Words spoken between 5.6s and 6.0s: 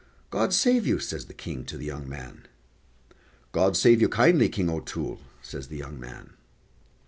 the young